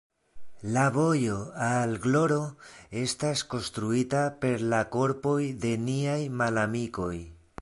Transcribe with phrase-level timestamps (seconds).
[0.75, 2.39] La vojo al gloro
[3.03, 7.17] estas konstruita per la korpoj de niaj malamikoj.